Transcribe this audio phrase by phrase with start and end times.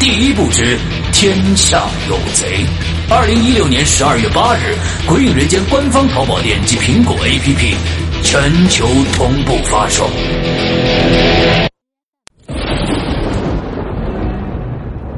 [0.00, 0.78] 第一步之
[1.12, 2.64] 天下有贼。
[3.10, 4.74] 二零一六年十二月八日，
[5.06, 7.74] 《鬼影人间》官方淘宝店及苹果 APP
[8.22, 10.08] 全球同步发售。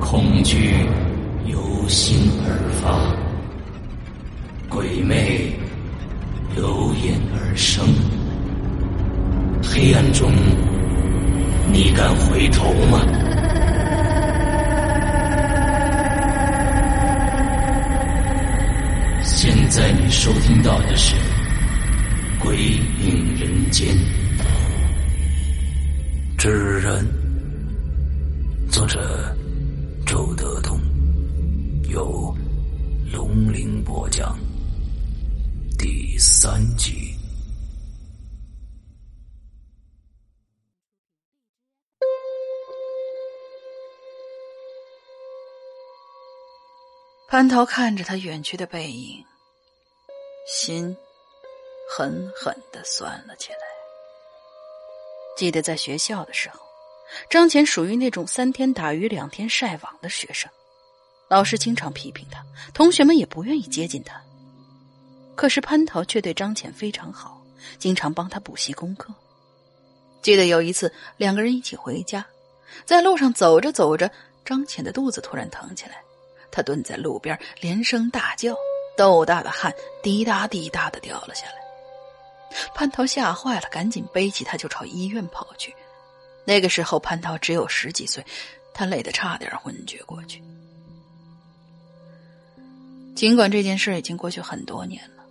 [0.00, 0.74] 恐惧
[1.46, 2.98] 由心而发，
[4.68, 5.52] 鬼魅
[6.56, 7.84] 由眼而生。
[9.62, 10.28] 黑暗中，
[11.72, 12.98] 你敢回头吗？
[19.74, 21.16] 在你收听到的是
[22.38, 23.88] 《鬼影人间》，
[26.36, 27.06] 知人，
[28.70, 29.34] 作者
[30.06, 30.78] 周德东，
[31.88, 32.36] 由
[33.10, 34.38] 龙鳞播讲，
[35.78, 37.16] 第三集。
[47.30, 49.24] 蟠桃看着他远去的背影。
[50.52, 50.94] 心
[51.88, 53.58] 狠狠的酸了起来。
[55.34, 56.60] 记得在学校的时候，
[57.30, 60.50] 张乾属于那种三天打鱼两天晒网的学生，
[61.26, 64.22] 老师经常批评他，同学们也不愿意接近他。
[65.34, 67.42] 可是潘桃却对张乾非常好，
[67.78, 69.12] 经常帮他补习功课。
[70.20, 72.26] 记得有一次，两个人一起回家，
[72.84, 74.10] 在路上走着走着，
[74.44, 76.02] 张浅的肚子突然疼起来，
[76.50, 78.54] 他蹲在路边连声大叫。
[78.96, 81.54] 豆大的汗滴答滴答的掉了下来，
[82.74, 85.74] 蟠桃吓坏了，赶紧背起他就朝医院跑去。
[86.44, 88.24] 那个时候蟠桃只有十几岁，
[88.74, 90.42] 他累得差点昏厥过去。
[93.14, 95.24] 尽管这件事已经过去很多年了，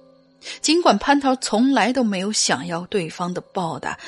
[0.61, 3.99] 尽管蟠桃从来都没有想要对方的报答，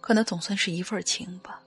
[0.00, 1.60] 可那总算是一份情吧。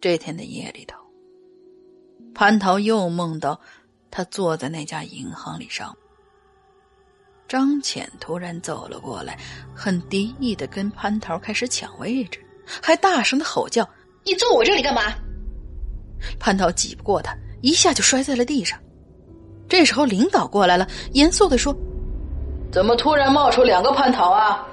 [0.00, 0.98] 这天的夜里头，
[2.34, 3.60] 蟠桃又梦到。
[4.10, 5.96] 他坐在那家银行里上。
[7.48, 9.38] 张浅突然走了过来，
[9.74, 12.44] 很敌意的跟蟠桃开始抢位置，
[12.82, 13.88] 还大声的吼叫
[14.26, 15.02] ：“你坐我这里干嘛？”
[16.40, 18.76] 蟠桃挤不过他，一下就摔在了地上。
[19.68, 21.72] 这时候领导过来了，严肃的说
[22.72, 24.66] ：“怎么突然冒出两个蟠桃啊？”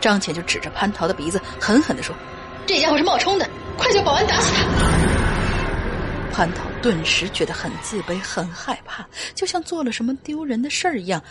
[0.00, 2.16] 张浅就指着蟠桃的鼻子，狠狠的说
[2.64, 3.46] ：“这家伙是冒充的，
[3.76, 4.92] 快叫保安打死他！”
[6.34, 6.64] 蟠桃。
[6.82, 11.22] 顿时觉得很自卑、很害怕，就像做了什么丢人的事儿一样，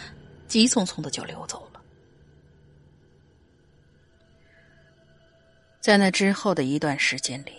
[0.47, 1.81] 急匆匆的就溜走了。
[5.79, 7.53] 在那之后的一段时间里，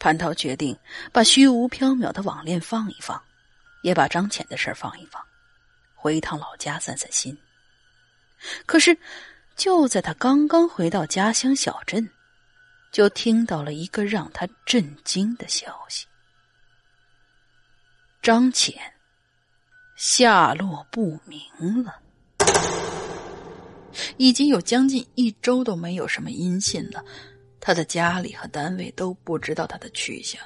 [0.00, 0.76] 蟠桃决定
[1.12, 3.22] 把虚无缥缈的网恋放一放，
[3.82, 5.22] 也把张浅的事儿放一放，
[5.94, 7.36] 回一趟老家散散心。
[8.66, 8.96] 可是，
[9.54, 12.08] 就在他刚刚回到家乡小镇，
[12.90, 16.06] 就听到了一个让他震惊的消息：
[18.20, 18.74] 张浅
[19.96, 22.00] 下落不明了，
[24.16, 27.04] 已经有将近一周都没有什么音信了。
[27.60, 30.40] 他的家里和单位都不知道他的去向，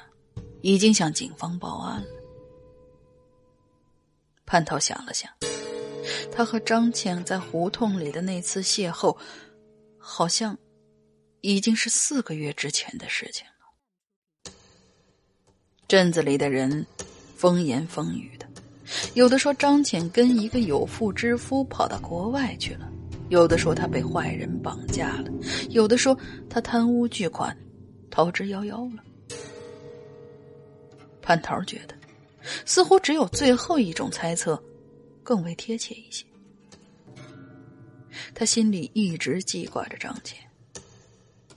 [0.61, 2.07] 已经向警方报案了。
[4.45, 5.31] 潘涛想了想，
[6.31, 9.17] 他和张浅在胡同里的那次邂逅，
[9.97, 10.57] 好像
[11.41, 14.51] 已经是四个月之前的事情了。
[15.87, 16.85] 镇子里的人
[17.43, 18.47] 风言风语的，
[19.15, 22.89] 有的说张浅跟一个有妇之夫跑到国外去了，
[23.27, 25.29] 有的说他被坏人绑架了，
[25.69, 26.17] 有的说
[26.49, 27.53] 他贪污巨款，
[28.09, 29.03] 逃之夭夭了。
[31.21, 31.93] 潘涛觉得。
[32.65, 34.61] 似乎只有最后一种猜测
[35.21, 36.25] 更为贴切一些。
[38.33, 40.39] 他心里一直记挂着张倩。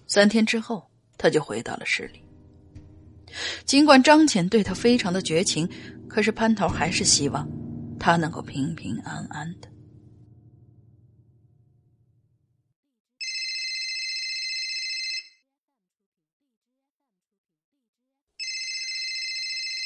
[0.08, 0.84] 三天之后，
[1.16, 2.20] 他就回到了市里。
[3.64, 5.68] 尽管张浅对他非常的绝情，
[6.08, 7.48] 可是潘头还是希望
[7.98, 9.68] 他能够平平安安的。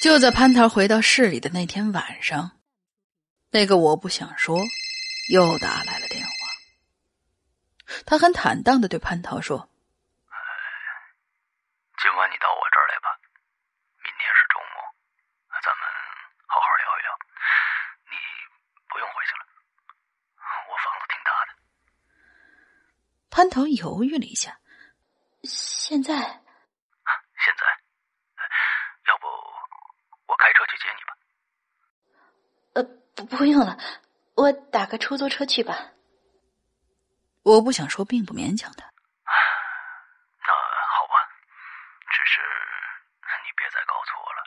[0.03, 2.59] 就在潘桃回到市里的那天晚上，
[3.51, 4.57] 那个我不想说
[5.29, 6.31] 又打来了电话。
[8.07, 9.69] 他很坦荡的对潘桃说
[12.01, 13.13] ：“今晚你到我这儿来吧，
[14.01, 14.81] 明天是周末，
[15.61, 15.85] 咱们
[16.49, 17.13] 好好聊一聊。
[18.09, 18.17] 你
[18.89, 19.45] 不用回去了，
[20.65, 21.61] 我房子挺大的。”
[23.31, 24.59] 蟠桃犹豫了一下，
[25.45, 26.15] 现在。
[27.43, 27.65] 现在，
[29.07, 29.17] 要
[33.25, 33.79] 不用了，
[34.35, 35.93] 我打个出租车去吧。
[37.43, 38.85] 我不想说，并不勉强他。
[39.25, 41.15] 那好吧，
[42.11, 42.41] 只是
[43.23, 44.45] 你别再搞错了。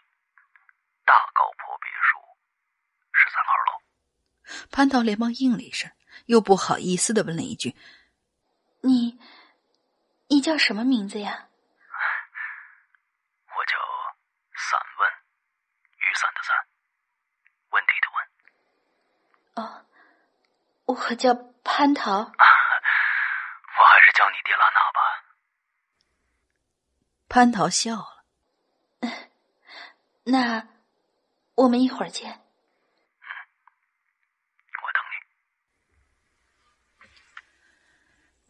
[1.03, 2.19] 大高坡别墅，
[3.11, 3.81] 十三号楼。
[4.71, 5.89] 潘涛连忙应了一声，
[6.27, 7.75] 又不好意思的问了一句
[8.85, 9.17] ：“你，
[10.27, 11.47] 你叫什么名字呀？”
[13.47, 13.77] 我叫
[14.55, 15.09] 散问，
[15.97, 16.53] 雨伞的伞，
[17.69, 18.09] 问题的
[19.55, 19.65] 问。
[19.65, 19.85] 哦，
[20.85, 21.33] 我叫
[21.63, 22.25] 蟠桃，我
[23.85, 24.99] 还是叫你爹拉娜吧。
[27.29, 28.25] 蟠桃笑了，
[30.25, 30.67] 那
[31.55, 32.31] 我们一会儿见。
[32.31, 33.27] 嗯，
[34.83, 35.15] 我等你。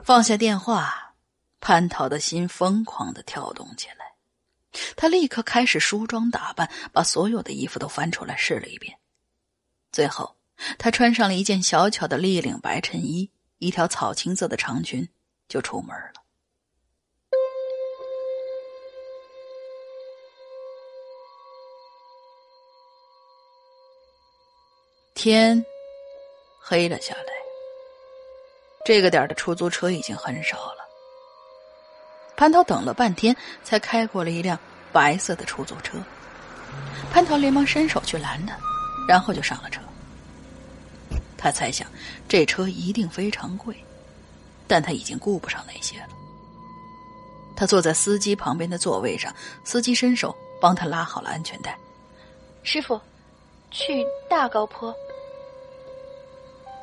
[0.04, 1.14] 放下电话，
[1.62, 4.14] 蟠桃的心疯狂的跳动起来，
[4.98, 8.98] 他立刻开始梳妆打扮，把所有的衣服都翻出来试了一遍，
[9.92, 10.36] 最后。
[10.78, 15.10] 他穿上了一件小巧的立领白衬衣，一条草青色的长裙，
[15.50, 16.14] 就出门了。
[25.16, 25.66] 天
[26.62, 27.34] 黑了下来，
[28.86, 30.84] 这个点的出租车已经很少了。
[32.36, 34.60] 蟠桃等了半天，才开过了一辆
[34.92, 35.98] 白色的出租车。
[37.14, 38.58] 蟠桃连忙伸手去拦他，
[39.08, 39.80] 然后就上了车。
[41.38, 41.88] 他猜想，
[42.28, 43.76] 这车一定非常贵，
[44.68, 46.10] 但他已经顾不上那些了。
[47.56, 51.78] 他坐在司机旁边的座位上，司机伸手帮他拉好了安全带。
[52.64, 53.00] 师傅，
[53.72, 54.94] 去大高坡。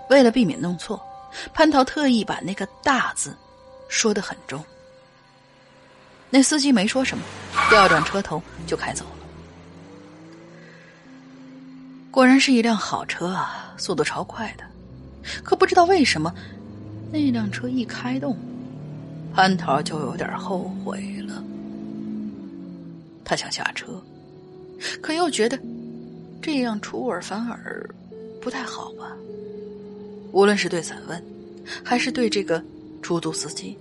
[0.09, 1.01] 为了避免弄错，
[1.55, 3.37] 蟠桃特意把那个“大”字
[3.89, 4.65] 说的很重。
[6.31, 7.25] 那司机没说什么，
[7.69, 9.11] 调转车头就开走了。
[12.11, 14.65] 果然是一辆好车啊，速度超快的。
[15.45, 16.35] 可不知道为什么，
[17.13, 18.37] 那辆车一开动，
[19.35, 21.43] 蟠桃就有点后悔了。
[23.25, 24.03] 他想下车，
[25.01, 25.59] 可又觉得
[26.43, 27.89] 这样出尔反尔
[28.41, 29.13] 不太好吧？
[30.33, 31.23] 无论是对散文，
[31.85, 32.63] 还是对这个
[33.03, 33.77] 出租司机。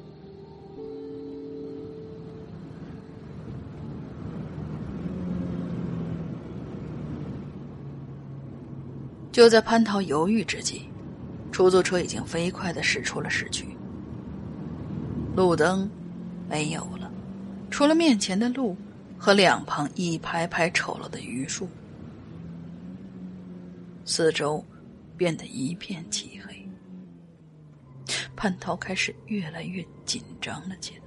[9.31, 10.81] 就在蟠桃犹豫之际，
[11.51, 13.65] 出租车已经飞快的驶出了市区。
[15.35, 15.89] 路灯
[16.49, 17.09] 没有了，
[17.69, 18.75] 除了面前的路
[19.17, 21.69] 和两旁一排排丑陋的榆树，
[24.03, 24.61] 四周
[25.15, 26.38] 变得一片漆黑。
[28.39, 31.01] 蟠桃开始越来越紧张了起来，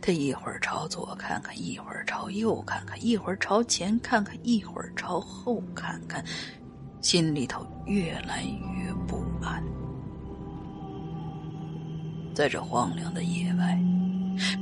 [0.00, 6.24] 他一会儿朝左看看，一会儿朝右看看，一会儿朝前看看，一会儿朝后看看。
[7.02, 9.62] 心里头越来越不安。
[12.32, 13.78] 在这荒凉的野外，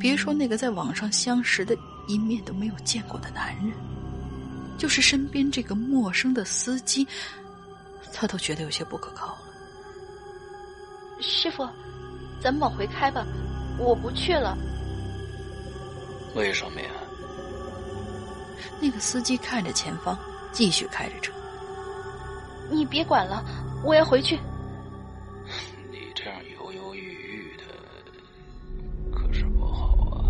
[0.00, 1.76] 别说那个在网上相识的
[2.08, 3.72] 一面都没有见过的男人，
[4.78, 7.06] 就是身边这个陌生的司机，
[8.12, 9.36] 他都觉得有些不可靠。
[11.20, 11.66] 师傅，
[12.40, 13.26] 咱们往回开吧，
[13.78, 14.56] 我不去了。
[16.34, 16.88] 为什么呀？
[18.80, 20.18] 那个司机看着前方，
[20.52, 21.32] 继续开着车。
[22.70, 23.44] 你别管了，
[23.84, 24.38] 我要回去。
[25.90, 27.64] 你这样犹犹豫豫的，
[29.12, 30.26] 可是不好啊。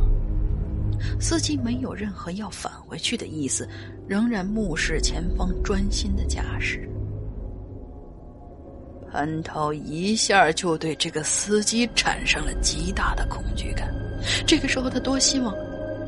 [1.20, 3.68] 司机没有任何要返回去的意思，
[4.06, 6.88] 仍然目视前方，专心的驾驶。
[9.14, 13.94] 潘涛一下就对这个司机产生了极大的恐惧感。
[14.44, 15.54] 这个时候，他多希望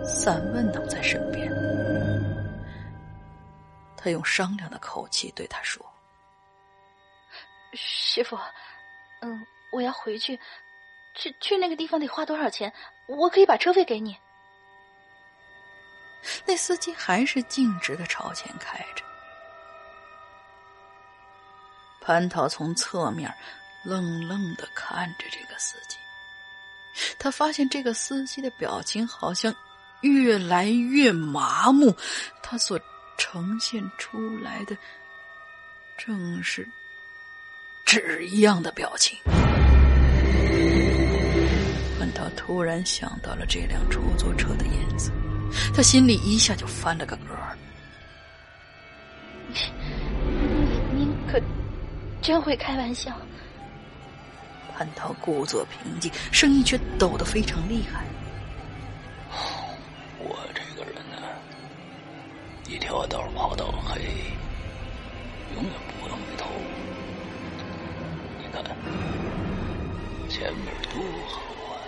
[0.04, 1.48] 散文能在身边。
[3.96, 5.86] 他用商量的口气对他说
[7.75, 8.36] ：“师傅，
[9.20, 10.36] 嗯，我要回去，
[11.14, 12.72] 去去那个地方得花多少钱？
[13.06, 14.16] 我可以把车费给你。”
[16.44, 19.04] 那司机还是径直的朝前开着。
[22.06, 23.28] 潘涛从侧面
[23.82, 25.96] 愣愣的看着这个司机，
[27.18, 29.52] 他发现这个司机的表情好像
[30.02, 31.92] 越来越麻木，
[32.44, 32.78] 他所
[33.18, 34.76] 呈现出来的
[35.98, 36.68] 正是
[37.84, 39.18] 纸一样的表情。
[41.98, 45.10] 潘涛突然想到了这辆出租车的颜色，
[45.75, 47.58] 他心里一下就翻了个格儿。
[50.94, 51.42] 您可。
[52.26, 53.16] 真会开玩笑，
[54.76, 58.04] 潘涛故作平静，声音却抖得非常厉害。
[60.18, 61.23] 我这个人呢，
[62.66, 64.00] 一条道跑到黑，
[65.54, 66.50] 永远不回头。
[68.40, 68.61] 你看，
[70.28, 71.40] 前面多好
[71.75, 71.78] 啊！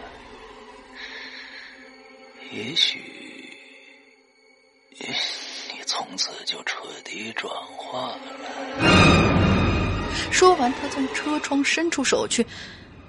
[2.52, 3.00] 也许
[4.92, 9.27] 你从此就彻底转化了。
[10.38, 12.47] 说完，他从车窗伸出手去，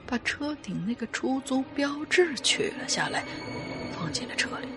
[0.08, 3.24] 把车顶那个出租标志取了下来，
[3.96, 4.68] 放进了车里。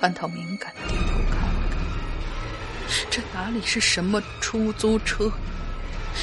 [0.00, 1.78] 潘涛敏感的低头看了看，
[3.10, 5.30] 这哪里是什么出租车？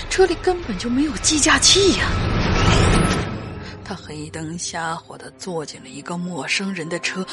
[0.09, 2.07] 车里根本就没有计价器呀！
[3.85, 7.23] 他黑灯瞎火的坐进了一个陌生人的车，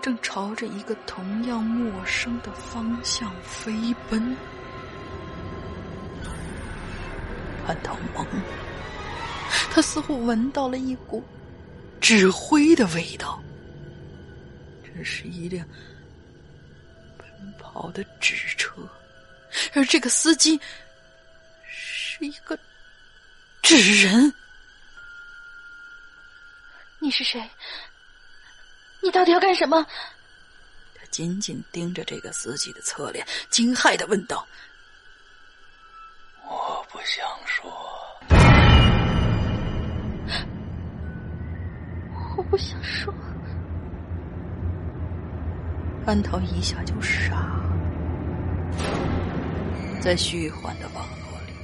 [0.00, 4.34] 正朝着一个同样陌生的方向飞奔。
[7.66, 8.26] 潘涛懵，
[9.70, 11.24] 他似乎闻到了一股
[12.00, 13.42] 纸灰的味道。
[14.84, 15.66] 这是一辆
[17.16, 17.26] 奔
[17.58, 18.72] 跑的纸车，
[19.72, 20.60] 而这个司机
[21.66, 22.58] 是一个
[23.62, 24.32] 纸人。
[27.00, 27.50] 你是谁？
[29.02, 29.84] 你到底要干什么？
[30.94, 34.46] 他紧紧盯着这个司机的侧脸，惊骇的问道。
[36.48, 37.70] 我不想说，
[42.36, 43.12] 我不想说。
[46.06, 47.72] 安涛一下就傻了，
[50.00, 51.54] 在虚幻的网络里，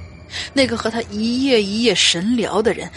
[0.51, 2.89] 那个和他一夜一夜神聊的人，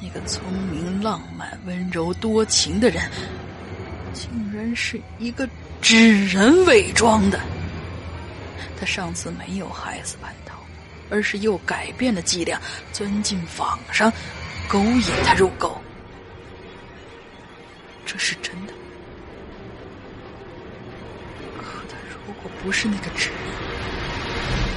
[0.00, 3.10] 那个聪明、浪漫、温柔、多情的人，
[4.14, 5.46] 竟然是一个
[5.82, 7.38] 纸人伪装的。
[8.80, 10.55] 他上次没有害死潘涛。
[11.10, 12.60] 而是又改变了伎俩，
[12.92, 14.12] 钻进网上，
[14.68, 15.80] 勾引他入沟。
[18.04, 18.72] 这是真的。
[21.58, 23.38] 可他如果不是那个纸人，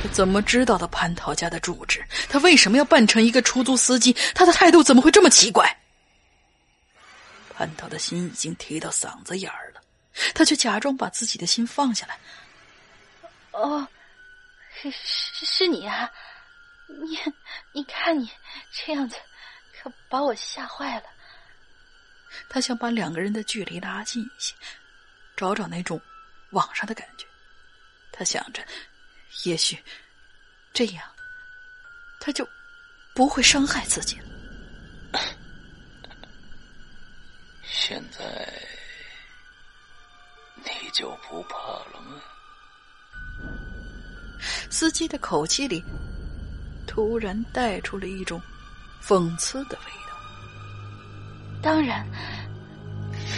[0.03, 2.03] 他怎么知道的蟠桃家的住址？
[2.27, 4.15] 他为什么要扮成一个出租司机？
[4.33, 5.77] 他的态度怎么会这么奇怪？
[7.57, 9.81] 蟠桃的心已经提到嗓子眼儿了，
[10.33, 12.17] 他却假装把自己的心放下来。
[13.51, 13.88] 哦。
[14.73, 16.09] 是是是你啊！
[16.88, 17.19] 你
[17.71, 18.31] 你看你
[18.71, 19.15] 这样子，
[19.73, 21.03] 可把我吓坏了。
[22.49, 24.55] 他想把两个人的距离拉近一些，
[25.35, 25.99] 找找那种
[26.51, 27.25] 网上的感觉。
[28.11, 28.65] 他想着，
[29.43, 29.77] 也许
[30.73, 31.03] 这样，
[32.19, 32.47] 他就
[33.13, 34.25] 不会伤害自己了。
[37.63, 38.67] 现在
[40.55, 42.21] 你就不怕了吗？
[44.69, 45.84] 司机的口气里
[46.88, 48.41] 突然带出了一种
[49.03, 50.15] 讽刺的味道。
[51.62, 52.05] 当然，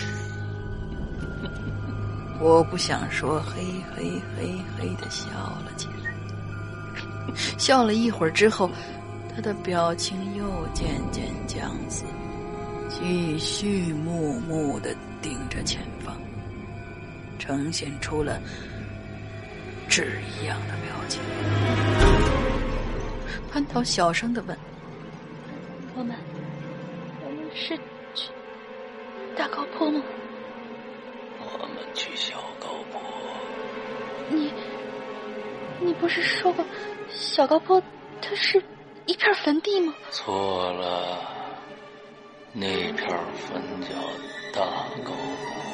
[2.40, 3.64] 我不想说，嘿
[3.96, 6.12] 嘿嘿嘿的笑了起来。
[7.58, 8.70] 笑了一会儿之后，
[9.34, 12.04] 他的表情又渐渐僵死，
[12.90, 16.16] 继续木木的盯着前方，
[17.40, 18.42] 呈现出了
[19.92, 20.08] 纸
[20.40, 21.22] 一样的表情。
[23.54, 24.58] 蟠桃小声的问
[25.94, 26.16] ：“我们，
[27.26, 27.76] 我们是
[28.14, 28.32] 去
[29.36, 30.02] 大高坡吗？”
[31.44, 33.02] 我们去小高坡。
[34.30, 34.54] 你，
[35.82, 36.64] 你不是说过
[37.10, 37.84] 小高坡
[38.22, 38.64] 它是
[39.08, 39.94] 一片坟地吗？
[40.10, 41.20] 错了，
[42.54, 43.90] 那片坟叫
[44.54, 44.66] 大
[45.04, 45.71] 高坡。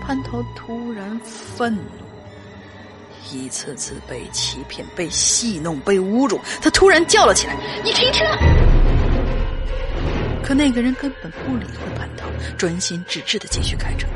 [0.00, 1.82] 潘涛突然愤怒，
[3.30, 8.24] 一次次被欺骗、被戏弄、被侮辱，他突然叫了起来：“你停车！”
[10.42, 14.06] 可那个人根本不理会潘涛，专心致志的继续开车。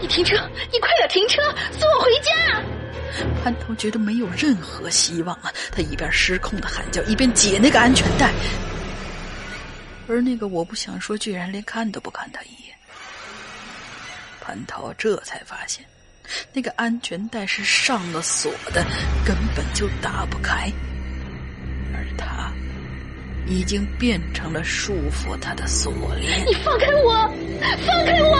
[0.00, 0.36] 你停车！
[0.72, 1.40] 你快点停车，
[1.70, 2.62] 送我回家！
[3.44, 5.52] 潘涛觉得没有任何希望啊！
[5.70, 8.32] 他一边失控的喊叫，一边解那个安全带。
[10.08, 12.74] 而那个我不想说，居然连看都不看他一眼。
[14.42, 15.84] 蟠桃这才发现，
[16.52, 18.84] 那个安全带是上了锁的，
[19.24, 20.70] 根本就打不开。
[21.94, 22.52] 而他
[23.46, 26.44] 已经变成了束缚他的锁链。
[26.46, 27.28] 你放开我！
[27.86, 28.36] 放开我！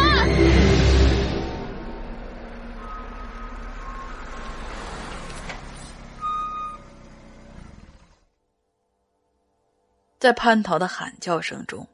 [10.18, 11.86] 在蟠桃的喊叫声中，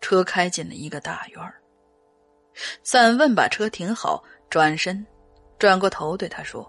[0.00, 1.60] 车开进了一个大院儿。
[2.82, 5.04] 散问把车停好，转身，
[5.58, 6.60] 转过头对他说：“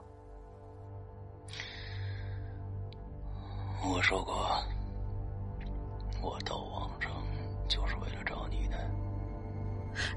[3.83, 4.63] 我说过，
[6.21, 7.11] 我到王城
[7.67, 8.77] 就是为了找你的。”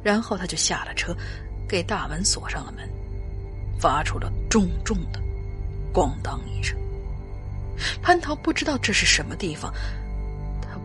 [0.02, 1.14] 然后他就下了车，
[1.68, 2.88] 给大门锁上了门，
[3.78, 5.20] 发出了重重的
[5.94, 6.76] “咣当”一声。
[8.02, 9.72] 蟠桃不知道这是什么地方。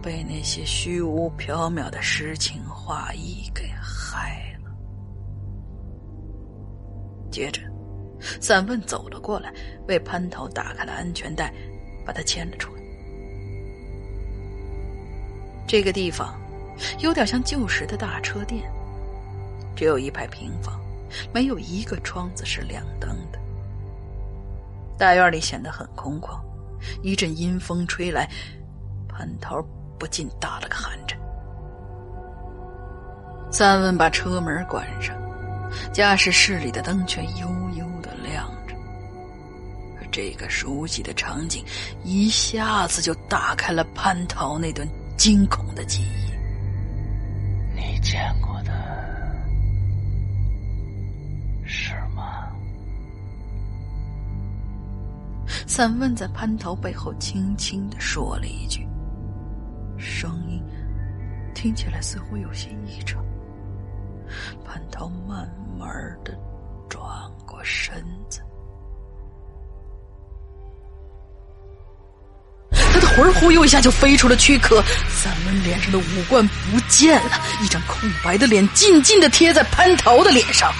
[0.01, 4.54] 被那些虚无缥缈的诗情画意给害了。
[7.31, 7.61] 接着，
[8.39, 9.53] 散问走了过来，
[9.87, 11.53] 为潘头打开了安全带，
[12.05, 12.81] 把他牵了出来。
[15.67, 16.39] 这个地方
[16.99, 18.63] 有点像旧时的大车店，
[19.75, 20.79] 只有一排平房，
[21.33, 23.39] 没有一个窗子是亮灯的。
[24.97, 26.39] 大院里显得很空旷，
[27.01, 28.29] 一阵阴风吹来，
[29.07, 29.65] 潘头。
[29.97, 31.17] 不禁打了个寒颤。
[33.49, 35.15] 三问把车门关上，
[35.91, 38.75] 驾驶室里的灯却悠悠的亮着，
[39.97, 41.63] 而这个熟悉的场景
[42.03, 46.31] 一下子就打开了蟠桃那段惊恐的记忆。
[47.75, 48.71] 你见过的
[51.65, 52.47] 是吗？
[55.67, 58.87] 散文在蟠桃背后轻轻的说了一句。
[59.97, 60.61] 声音
[61.53, 63.23] 听起来似乎有些异常。
[64.65, 65.87] 蟠桃慢慢
[66.23, 66.33] 的
[66.89, 67.03] 转
[67.45, 67.95] 过身
[68.29, 68.41] 子，
[72.71, 80.71] 他的魂忽悠一下就飞出了躯壳，三文脸上的五官不见了，一张空白的脸静静的贴在蟠桃的脸上，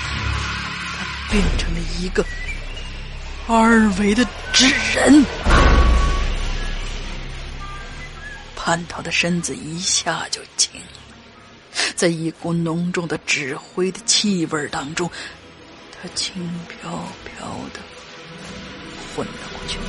[0.97, 2.25] 他变成了一个
[3.47, 5.25] 二维的纸人。
[8.58, 11.04] 蟠桃的身子一下就轻了，
[11.95, 15.09] 在一股浓重的纸灰的气味当中，
[15.91, 16.33] 他轻
[16.67, 16.91] 飘
[17.23, 17.79] 飘的
[19.15, 19.79] 昏了过去。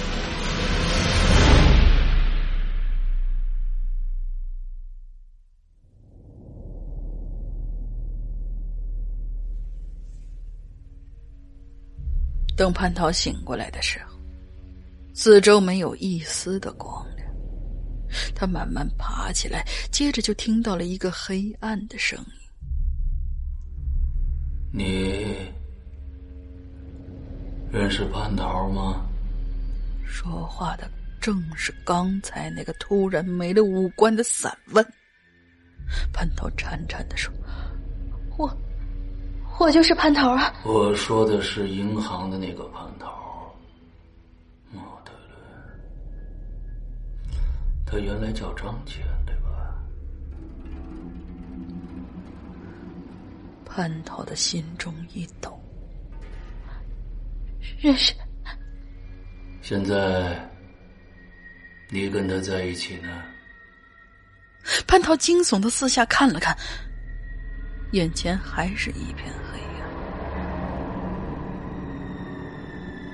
[12.57, 14.17] 等蟠桃醒过来的时候，
[15.13, 17.07] 四周没有一丝的光。
[18.35, 22.27] 他慢慢爬起来，接着就听到了一个黑暗的声音
[24.73, 25.37] ：“你
[27.71, 29.07] 认识蟠桃吗？”
[30.07, 34.85] 说话的正是刚才那个突然没了五官的散文。
[36.13, 37.33] 蟠桃颤颤的说
[38.39, 38.51] ：“我，
[39.59, 43.26] 我就是蟠桃啊！”我说的是银行的那个蟠桃。
[47.87, 49.47] 他原来叫张乾，对吧？
[53.65, 55.57] 蟠桃的心中一抖，
[57.81, 58.13] 认识。
[59.63, 60.37] 现在
[61.89, 63.23] 你跟他在一起呢？
[64.87, 66.57] 蟠桃惊悚的四下看了看，
[67.93, 69.89] 眼前还是一片黑暗。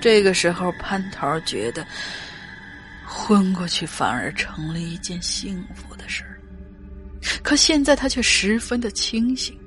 [0.01, 1.85] 这个时候，蟠桃觉得。
[3.05, 6.39] 昏过去反而成了一件幸福的事儿。
[7.41, 9.57] 可现在他却十分的清醒，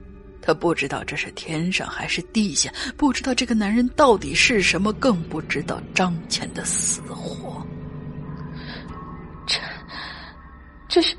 [0.43, 7.67] 他不知道这是天上还是地下，不知道这个男人到底是什么，更不知道张倩的死活。
[9.47, 9.59] 这，
[10.89, 11.17] 这是，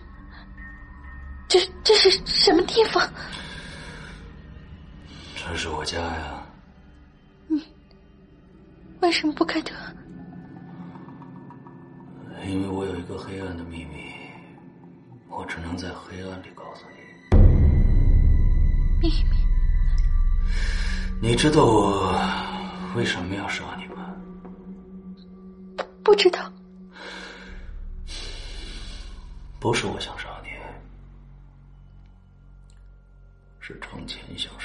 [1.47, 3.11] 这这是什么地方？
[5.35, 6.43] 这是我家呀。
[7.47, 7.63] 你
[8.99, 9.73] 为什么不开灯？
[12.47, 14.13] 因为我有一个黑暗的秘密，
[15.27, 17.37] 我只能在黑暗里告诉你。
[19.01, 19.35] 秘密？
[21.21, 22.17] 你知道我
[22.95, 24.15] 为什么要杀你吗？
[26.05, 26.49] 不知道。
[29.59, 30.49] 不是我想杀你，
[33.59, 34.56] 是程前想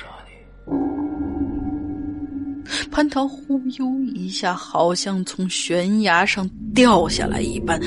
[2.92, 7.81] 蟠桃忽悠一下，好像从悬崖上掉下来一般，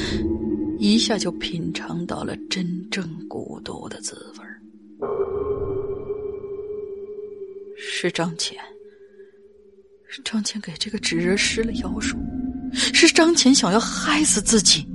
[0.79, 4.45] 一下就品尝到了真正孤独的滋味
[7.77, 8.57] 是张倩，
[10.07, 12.17] 是张倩给这个纸人施了妖术，
[12.73, 14.87] 是张倩想要害死自己。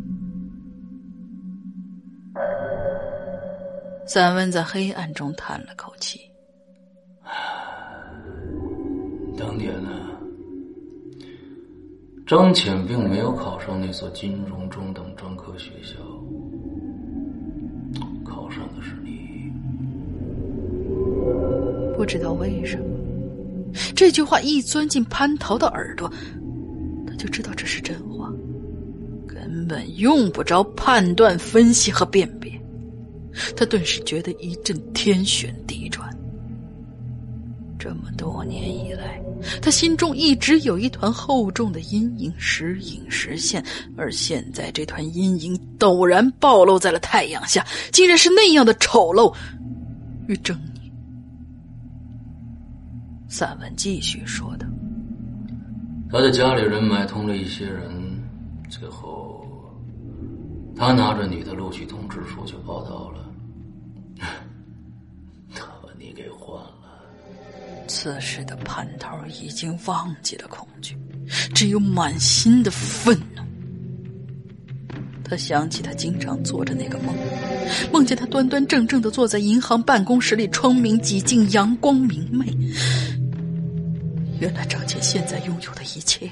[4.07, 6.21] 三文在黑暗中叹了口气。
[9.41, 9.89] 当年呢，
[12.27, 15.97] 张浅并没有考上那所金融中等专科学校，
[18.23, 19.51] 考上的是你。
[21.97, 22.85] 不知道为什么，
[23.97, 26.13] 这句话一钻进潘桃的耳朵，
[27.07, 28.31] 他就知道这是真话，
[29.27, 32.53] 根本用不着判断、分析和辨别。
[33.57, 36.10] 他顿时觉得一阵天旋地转。
[37.81, 39.19] 这么多年以来，
[39.63, 43.65] 他心中一直有一团厚重的阴影，时隐时现。
[43.97, 49.35] 而现在，这团阴影陡然暴露在了太阳下，竟然是那样的丑陋
[50.29, 50.59] 与狰狞。
[53.31, 54.67] 散文继续说道
[56.13, 57.91] ：“他的家里人买通了一些人，
[58.69, 59.43] 最后，
[60.77, 63.25] 他拿着你的录取通知书去报道了。
[67.93, 70.97] ”此时的蟠桃已经忘记了恐惧，
[71.53, 73.43] 只有满心的愤怒。
[75.25, 77.13] 他想起他经常做着那个梦，
[77.93, 82.47] 梦见他端端正正的坐在银行办公室里，窗明几净，阳光明媚。
[84.39, 86.31] 原来张倩现在拥有的一切，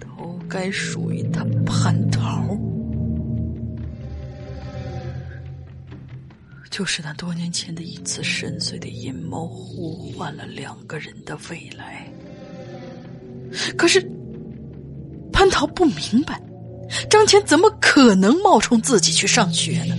[0.00, 2.56] 都该属于他蟠桃。
[6.72, 12.10] 就是那多年前的一次深邃的阴谋，呼唤了两个人的未来。
[13.76, 14.00] 可是，
[15.30, 16.42] 潘桃不明白，
[17.10, 19.94] 张谦怎么可能冒充自己去上学呢？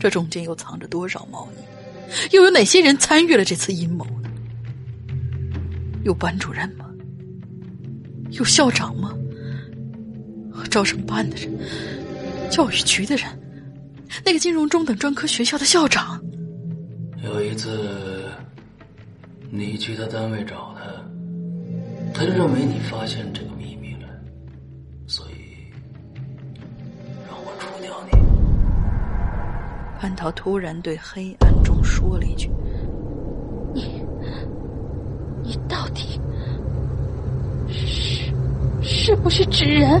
[0.00, 1.62] 这中间又藏着多少猫腻？
[2.32, 4.30] 又有哪些人参与了这次阴谋呢？
[6.04, 6.86] 有班主任吗？
[8.30, 9.14] 有校长吗？
[10.70, 11.54] 招生办的人？
[12.50, 13.26] 教育局的人？
[14.24, 16.20] 那个金融中等专科学校的校长，
[17.22, 18.24] 有一次，
[19.50, 20.82] 你去他单位找他，
[22.12, 24.08] 他就认为你发现这个秘密了，
[25.06, 25.32] 所以
[27.28, 28.18] 让我除掉你。
[30.00, 32.50] 潘桃突然对黑暗中说了一句
[33.74, 34.02] ：“你，
[35.42, 36.20] 你到底
[37.68, 38.32] 是
[38.82, 40.00] 是不是纸人？”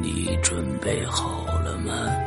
[0.00, 2.25] 你准备好了吗？